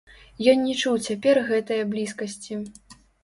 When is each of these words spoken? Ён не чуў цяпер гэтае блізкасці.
Ён 0.53 0.63
не 0.69 0.73
чуў 0.83 0.95
цяпер 1.09 1.39
гэтае 1.51 1.79
блізкасці. 1.93 2.59